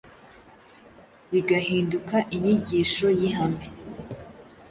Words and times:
bigahinduka 1.31 2.17
inyigisho 2.35 3.07
y’ihame 3.19 3.65